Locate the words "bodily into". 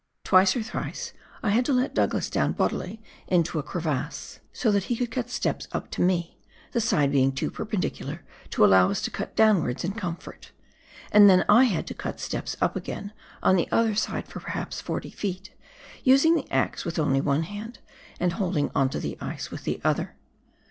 2.53-3.59